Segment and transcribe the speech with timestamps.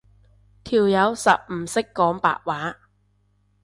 [0.63, 2.75] 條友實唔識講白話